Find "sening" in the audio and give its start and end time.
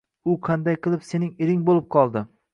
1.11-1.29